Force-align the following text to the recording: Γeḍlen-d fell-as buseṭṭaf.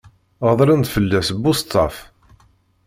Γeḍlen-d 0.47 0.85
fell-as 0.93 1.29
buseṭṭaf. 1.41 1.95